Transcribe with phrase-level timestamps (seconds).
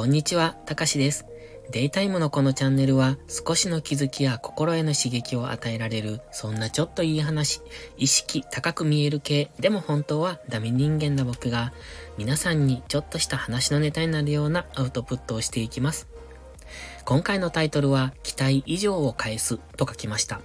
[0.00, 1.26] こんにちは、たかしです。
[1.72, 7.60] デイタイムのこのチャンネルは少しの気づきや心への刺激を与えられる、そんなちょっといい話、
[7.98, 11.74] 意識高く見える系、でも本当はダメ人間な僕が、
[12.16, 16.08] 皆さんにちょっとした話のネタになるようなアウトプットをしていきます。
[17.04, 20.40] 今回のタイトルは、期待以上を返すと書きました。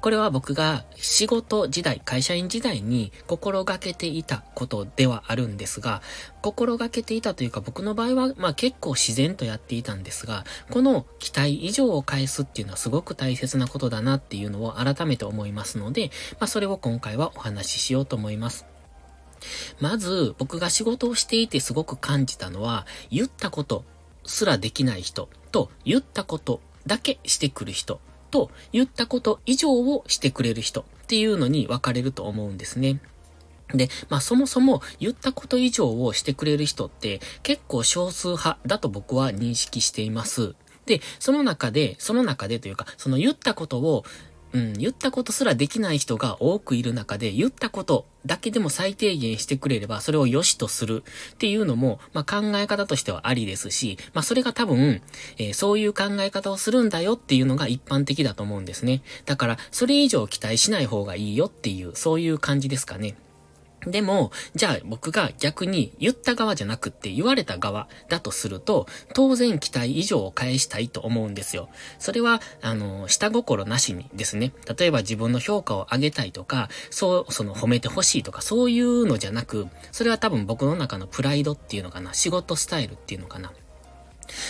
[0.00, 6.02] これは僕が仕事時代、会社員時代に心がけていたことではあるんですが、
[6.42, 18.66] 心がけていたというか僕の場合は、まあ結構自然とやっていたんですが、この期待以上を返すっていうのはすごく大切なことだなっていうのを改めて思いますので、まあそれを今回はお話ししようと思います。
[19.80, 23.84] まず、僕が仕事をしていてすごく感じたのは、言ったこと
[24.24, 28.00] すらできない人と、言ったことだけしてくる人
[28.32, 33.00] と言ったこと以上をしてくれる人っていうのに分かれると思うんですね。
[33.72, 40.54] で、まあそもそも言ったこと以上をしてくれる人って結構少数派だと僕は認識しています。
[40.86, 44.04] で、その中で、その中でというか、その言ったことを
[44.52, 55.02] うん、言ったことすらできない人が多くいる中で、言ったことだけでも最低限してくれれば、それを良しとするっていうのも、まあ、考え方としてはありですし、まあ、それが多分、
[55.38, 59.02] えー、そういう考え方をするんだよっていうのが一般的だと思うんですね。
[59.24, 63.14] だから、それ以上期待しない方がいいよっていう、そういう感じですかね。
[63.86, 71.68] でも、じゃあ僕が逆に言った側じゃなくって言われた側だとすると、当然期待以上を返したいと思うんですよ。
[71.98, 74.52] それは、あの、下心なしにですね。
[74.78, 83.52] 例えば自分の評価を上げたいとか、そう、その褒めてほしいとか、そういうのじゃなく、それは多分僕の中のプライドっていうのかな、仕事スタイルっていうのかな。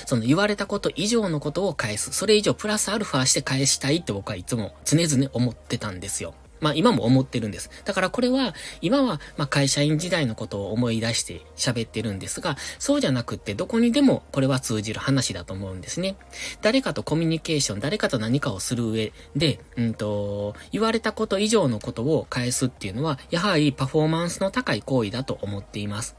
[0.06, 2.12] その言われたこと以上のことを返す。
[2.12, 6.34] それ以上プラスアルファして返したいって僕はいつも常々思ってたんですよ。
[6.62, 7.70] まあ今も思ってるんです。
[7.84, 16.16] だからこれは、今はま会社員時代のことを思い出して喋ってるんですが、そうじゃなくってどこにでもこれは通じる話だと思うんですね。
[16.62, 26.16] 誰かとコミュニケーション、誰かと何かをする上で、うんと、言われたこと以上のことを返すっていうのは、やはりパフォーマンスの高い行為だと思っています。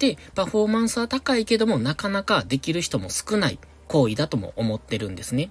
[0.00, 5.50] で、パフォーマンスは高いけども、なかなかできる人も少ない行為だとも思ってるんですね。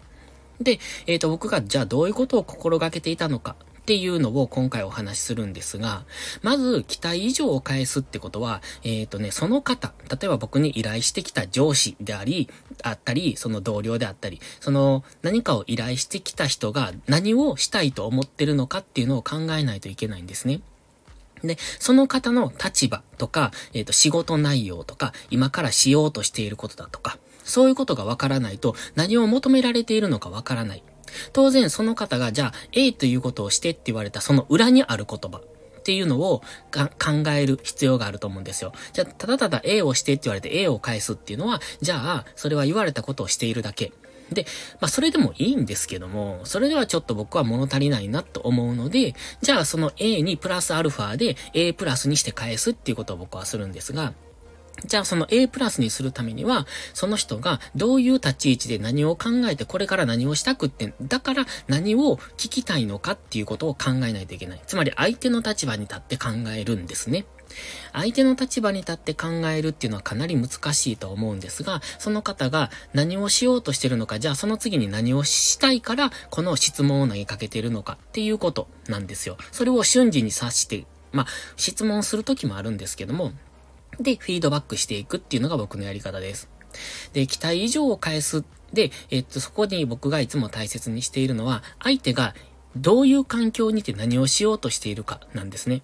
[0.61, 3.55] で、えっ、ー、と、僕がじゃあどういうことを心がけていたのか
[3.87, 6.03] っていうのを今回お話しするんですが、
[6.41, 12.49] まず期待以上を返すってことは、えっ、ー、とね、その方、例えば僕に依頼してきた上司であり、
[12.83, 20.59] あったり、その同僚であったり、その何かを依頼してきた人が何をしたいと思ってるのかっていうのを考えないといけないんですね。
[21.41, 30.83] で、その方の立場とか、えっ、ー、と、仕事内容とか、今からしようとしていることだとか、そういうことがわからないと、何を求められているのかわからない。
[31.33, 35.41] 当然その方がじゃあ A ということをしてって言われたその裏にある言葉っ
[35.87, 36.41] ていうのを
[36.73, 38.73] 考える必要があると思うんですよ。
[38.91, 43.93] じゃあ、ただただ A をしてって言われて A を返すっていうのは、じゃあ、それは言われたことをしているだけ。
[44.33, 44.45] で、
[44.81, 54.13] まあそれでもいいんですけども、それではちょっと僕は物足りないなと思うので、じゃあその A にプラスアルファで A プラスにして返すっていうことを僕はするんですが、
[54.85, 64.61] じゃあその A プラスにするためには、その人がどういう立ち位置で何を考えてこれから何をしたくって、だから何を聞きたいのかっていうことを考えないといけない。
[64.67, 67.25] つまり相手の立場に立って考えるんですね。
[67.93, 79.37] 相手の立場に立って考えるっていうのはかなり難しいと思うんですが、その方が何をしようとしてるのか、じゃあその次に何をしたいから、この質問を投げかけてるのかっていうことなんですよ。
[79.51, 83.31] それを瞬時に察して、まあ、質問するときもあるんですけども、
[83.99, 86.49] で、フィードバックしていくっていうのが僕のやり方です。
[87.13, 88.43] で、期待以上を返す。
[88.73, 92.35] で、えっと、そこに僕がいつも大切にしているのは、相手が
[92.75, 95.81] どういう環境にて何をしようとしているかなんですね。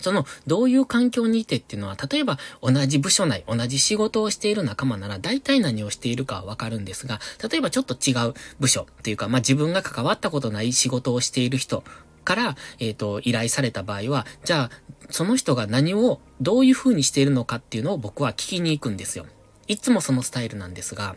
[0.00, 11.84] その、どういう環境にいてっていうのは、例えば同じ部署内、同じ仕事をしている仲間なら大体何をしているかはわかるんですが、例えばちょっと違う部署っていうか、まあ、自分が関わったことない仕事をしている人
[12.22, 14.70] から、えっ、ー、と、依頼された場合は、じゃあ、
[15.10, 19.26] その人が何を、どういう風にしているのかっていうのを僕は聞きに行くんですよ。
[19.68, 21.16] いつもそのスタイルなんですが、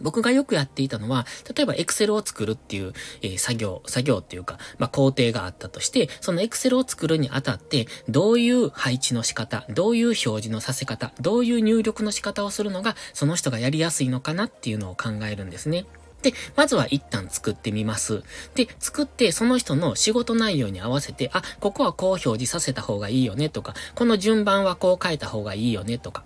[0.00, 2.92] 僕がよくやっていたのは、例えば Excel を作るっていう、
[3.22, 15.86] えー、作業、作業っていうか、まあ、工程があったとして、その Excel を作るにあたって、どういう配置の仕方、どういう表示のさせ方、どういう入力の仕方をするのが、その人がやりやすいのかなっていうのを考えるんですね。
[16.22, 18.22] で、まずは一旦作ってみます。
[18.54, 26.24] で、作ってその人の仕事内容に合わせて、あ、ここはこう表示させた方がいいよねとか、この順番はこう書いた方がいいよねとか、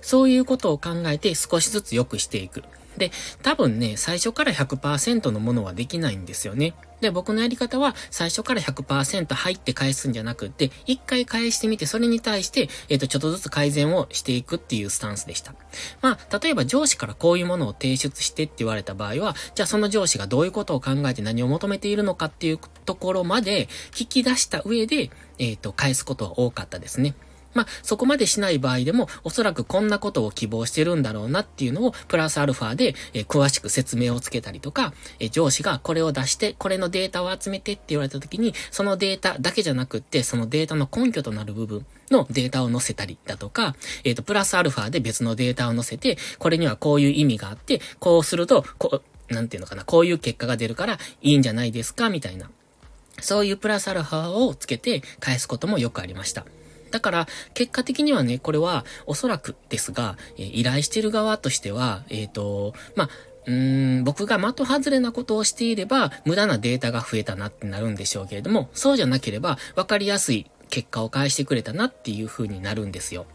[0.00, 2.62] そういうことを考えて少しずつ良くしていく。
[2.96, 3.10] で、
[3.42, 6.74] 多分ね、最初から100%のものはできないんですよね。
[7.00, 15.54] で、僕のやり方は最初から100%入って返すんじゃなくて、一回返してみて、それに対して、えっ、ー、と、ちょっとずつ改善をしていくっていうスタンスでした。
[16.02, 27.14] まあ、例えば上司からこういうものを提出してって言われた場合は、じゃあその上司がどういうことを考えて何を求めているのかっていうところまで聞き出した上で、えっ、ー、と、返すことは多かったですね。
[27.54, 43.74] まあ、そこまでしない場合でも、おそらくこんなことを希望してるんだろうなっていうのを、プラスアルファで、えー、詳しく説明をつけたりとか、えー、上司がこれを出して、これのデータを集めてって言われた時に、そのデータだけじゃなくって、そのデータの根拠となる部分のデータを載せたりだとか、
[44.04, 52.50] えっ、ー、と、プラスアルファで別のデータを載せて、これにはこういう意味があって、こうすると、こう、なんていうのかな、こういう結果が出るからいいんじゃないですか、みたいな。
[53.20, 56.46] そういうプラスアルファをつけて返すこともよくありました。
[56.90, 63.10] だから、結果的にはね、これは、おそらくですが、え、依頼してる側としては、えっ、ー、と、まあ、
[63.46, 73.26] うーん、僕が的外れなことをしていれば、無駄なデータが増えたなってなるんでしょうけれども、そうじゃなければ、わかりやすい結果を返してくれたなっていう風になるんですよ。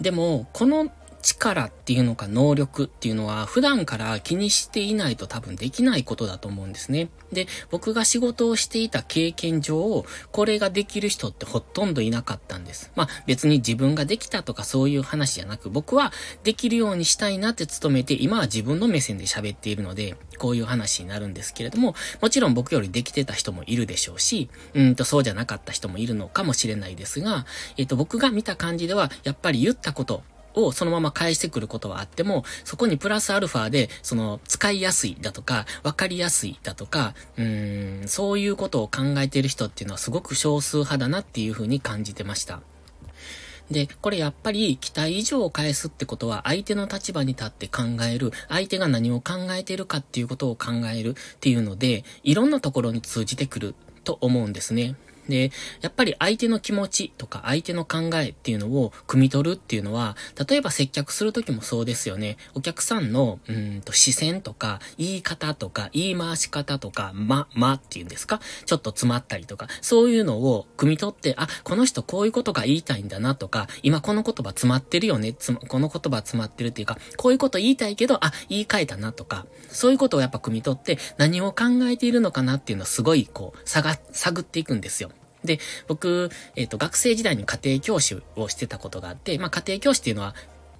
[0.00, 0.90] でも、この
[1.24, 7.08] 力っていうのか能力っていうのは普段から気にしていないと多分できないことだと思うんですね。
[7.32, 12.92] で、僕が仕事をしていた経験上、これができる人ってほとんどいなかったんです。
[12.94, 16.12] まあ別に自分ができたとかそういう話じゃなく、僕は
[16.42, 27.46] できるようにしたいなって努めて、今は自分の目線で喋っているので、こういう話になるんですけれども、もちろん僕よりできてた人もいるでしょうし、うんとそうじゃなかった人もいるのかもしれないですが、
[27.78, 30.22] えっ、と僕が見た感じでは、やっぱり言ったこと、
[30.54, 42.60] をそのまま返してくることはあっても、そこにプラスアルファで、その、使いやすいだとか、わかりやすいだとか、うーん、そういうことを考えている人っていうのはすごく少数派だなっていうふうに感じてました。
[43.70, 53.74] で、これやっぱり期待以上を返すってことは相手の立場に立って考える、相手が何を考えているかっていうことを考えるっていうので、いろんなところに通じてくる
[54.04, 54.96] と思うんですね。
[55.28, 55.50] で、
[55.80, 60.16] やっぱり相手の気持ちとか相手の考えっていうのを汲み取るっていうのは、
[60.48, 62.36] 例えば接客するときもそうですよね。
[62.54, 68.40] お客さんの、うんと視線とか、言い方とか、言い回し方とか、ま、まっていうんですか？
[68.66, 85.10] ちょっと詰まったりとか、そういうのを汲み取って、あ、この人こういうことが言いたいんだなとか、今この言葉詰まってるよね、つこの言葉詰まってるっていうか、こういうこと言いたいけど、あ、言い換えたなとか、そういうことをやっぱ汲み取って、何を考えているのかなっていうのはすごい、こう、探、探っていくんですよ。
[85.44, 90.34] で、僕、えっ、ー、と、学生時代に家庭教師をしてたことがあって、まあ、家庭教師っていうのは、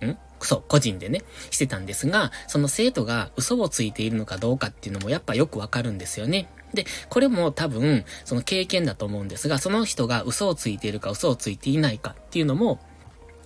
[0.04, 0.18] ん？
[0.40, 6.48] そう、個人でね、してたんですが、その生徒が嘘をついているのかどうかっていうのもやっぱよくわかるんですよね。
[6.74, 12.80] で、これも多分、その経験だと思うんですが、その人が嘘をついているか嘘をついていないかっていうのも、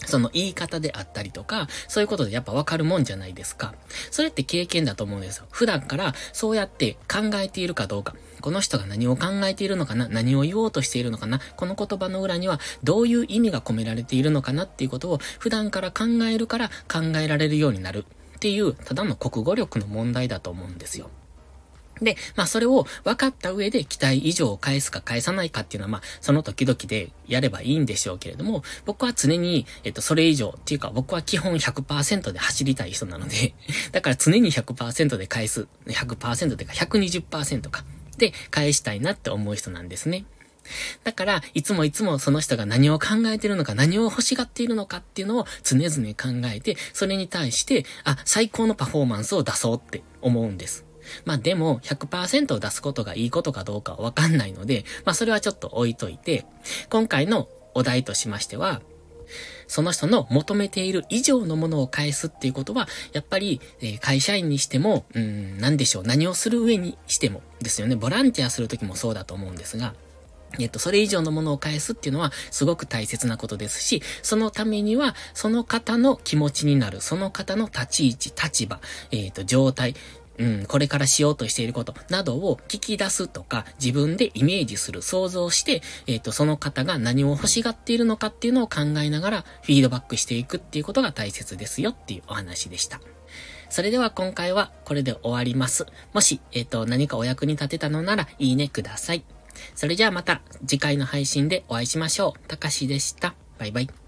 [0.07, 3.75] その言い方であったりとか、そういうことでやっぱわかるもんじゃないですか。
[4.11, 5.47] それって経験だと思うんですよ。
[5.51, 8.15] 普段からそうやって考えているかどうか。
[8.41, 10.09] この人が何を考えているのかな？
[10.09, 11.41] 何を言おうとしているのかな？
[11.57, 14.65] この言葉の裏にはどういう意味が込められているのかな？
[14.65, 18.05] っていうことを普段から考えるから考えられるようになる
[18.37, 21.11] っていう、ただの国語力の問題だと思うんですよ。
[22.03, 33.55] で、まあそれを分かった上で期待以上を返すか返さないかっていうのはまあその時々でやればいいんでしょうけれども、僕は常に、えっと、それ以上っていうか僕は基本100%で走りたい人なので、
[33.93, 37.85] だから常に100%で返す、100%でか120%か、
[38.17, 40.25] で返したいなって思う人なんですね。
[41.05, 50.88] だから、いつもいつもその人が何を考えてるのか、何を欲しがっているのかっていうのを常々考えて、それに対して、あ、最高のパフォーマンスを出そうって思うんです。
[51.25, 56.47] まあでも100%を出すことがいいことかどうかはわかんないので、まあそれはちょっと置いといて、
[56.91, 58.81] 今回のお題としましては、
[59.67, 67.95] その人の求めている以上のものを返すっていうことは、やっぱり、え、会社員にしても、うん、なんでしょう、何をする上にしてもですよね。
[67.95, 69.95] ボランティアするときもそうだと思うんですが、
[70.59, 79.95] えっと、それ以上のものを返すっていうのはすごく大切なことですし、そのためには、その方の気持ちになる、その方の立ち位置、立場、えっ、と、状態、
[80.39, 93.01] うん、これからしようとしていることなどを聞き出すとか、自分でイメージする、想像して、えっ、ー、と、その方が何を欲しがっているのかっていうのを考えながら、フィードバックしていくっていうことが大切ですよっていうお話でした。
[93.71, 95.87] それでは今回はこれで終わります。
[96.15, 99.25] もし、えっ、ー、と、何かお役に立てたのなら、いいねください。
[99.75, 102.49] それじゃあまた次回の配信でお会いしましょう。
[102.49, 103.35] たかしでした。
[103.59, 104.08] バイバイ。